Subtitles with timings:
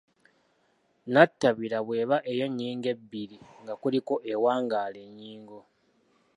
[1.05, 5.59] nnatabira bw’eba ey’ennyingo ebbiri nga kuliko ewangaala ennyingo